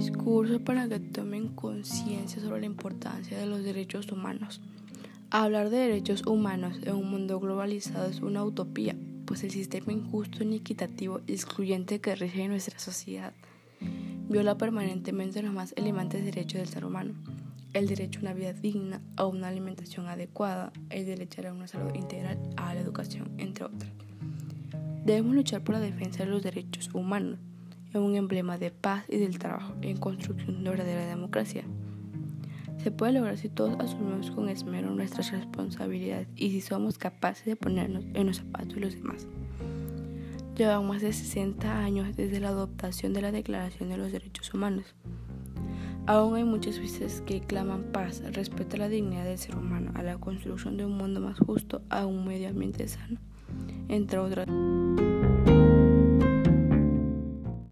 Discurso 0.00 0.64
para 0.64 0.88
que 0.88 0.98
tomen 0.98 1.48
conciencia 1.48 2.40
sobre 2.40 2.60
la 2.60 2.66
importancia 2.66 3.36
de 3.36 3.44
los 3.44 3.62
derechos 3.62 4.10
humanos. 4.10 4.62
Hablar 5.30 5.68
de 5.68 5.76
derechos 5.76 6.26
humanos 6.26 6.78
en 6.82 6.94
un 6.94 7.10
mundo 7.10 7.38
globalizado 7.38 8.08
es 8.08 8.20
una 8.20 8.42
utopía, 8.42 8.96
pues 9.26 9.44
el 9.44 9.50
sistema 9.50 9.92
injusto, 9.92 10.42
inequitativo 10.42 11.20
y 11.26 11.32
excluyente 11.34 12.00
que 12.00 12.14
rige 12.14 12.48
nuestra 12.48 12.78
sociedad 12.78 13.34
viola 14.30 14.56
permanentemente 14.56 15.42
los 15.42 15.52
más 15.52 15.74
elevantes 15.76 16.24
derechos 16.24 16.60
del 16.60 16.68
ser 16.68 16.86
humano. 16.86 17.12
El 17.74 17.86
derecho 17.86 18.20
a 18.20 18.22
una 18.22 18.32
vida 18.32 18.54
digna, 18.54 19.02
a 19.16 19.26
una 19.26 19.48
alimentación 19.48 20.06
adecuada, 20.06 20.72
el 20.88 21.04
derecho 21.04 21.46
a 21.46 21.52
una 21.52 21.66
salud 21.66 21.94
integral, 21.94 22.38
a 22.56 22.72
la 22.74 22.80
educación, 22.80 23.28
entre 23.36 23.66
otros. 23.66 23.90
Debemos 25.04 25.34
luchar 25.34 25.62
por 25.62 25.74
la 25.74 25.80
defensa 25.80 26.24
de 26.24 26.30
los 26.30 26.42
derechos 26.42 26.88
humanos, 26.94 27.38
en 27.92 28.02
un 28.02 28.16
emblema 28.16 28.58
de 28.58 28.70
paz 28.70 29.04
y 29.08 29.18
del 29.18 29.38
trabajo, 29.38 29.74
en 29.82 29.96
construcción 29.96 30.62
de 30.64 30.70
verdadera 30.70 31.06
democracia. 31.06 31.64
Se 32.82 32.90
puede 32.90 33.12
lograr 33.12 33.36
si 33.36 33.48
todos 33.48 33.78
asumimos 33.78 34.30
con 34.30 34.48
esmero 34.48 34.90
nuestras 34.90 35.32
responsabilidades 35.32 36.28
y 36.34 36.50
si 36.50 36.60
somos 36.62 36.96
capaces 36.96 37.44
de 37.44 37.56
ponernos 37.56 38.04
en 38.14 38.26
los 38.26 38.38
zapatos 38.38 38.74
de 38.74 38.80
los 38.80 38.94
demás. 38.94 39.26
Llevan 40.56 40.86
más 40.86 41.02
de 41.02 41.12
60 41.12 41.78
años 41.78 42.16
desde 42.16 42.40
la 42.40 42.48
adoptación 42.48 43.12
de 43.12 43.22
la 43.22 43.32
Declaración 43.32 43.90
de 43.90 43.98
los 43.98 44.12
Derechos 44.12 44.52
Humanos. 44.54 44.94
Aún 46.06 46.34
hay 46.36 46.44
muchos 46.44 46.78
países 46.78 47.22
que 47.26 47.40
claman 47.40 47.84
paz, 47.92 48.22
respeto 48.32 48.76
a 48.76 48.80
la 48.80 48.88
dignidad 48.88 49.24
del 49.24 49.38
ser 49.38 49.56
humano, 49.56 49.92
a 49.94 50.02
la 50.02 50.18
construcción 50.18 50.76
de 50.76 50.86
un 50.86 50.96
mundo 50.96 51.20
más 51.20 51.38
justo, 51.38 51.82
a 51.90 52.06
un 52.06 52.26
medio 52.26 52.48
ambiente 52.48 52.88
sano, 52.88 53.20
entre 53.88 54.18
otras. 54.18 54.48